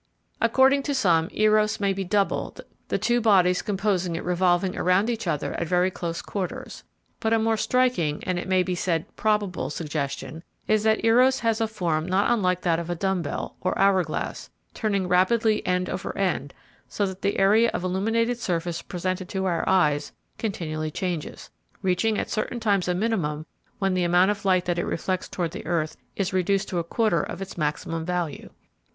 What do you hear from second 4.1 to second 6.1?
it revolving around each other at very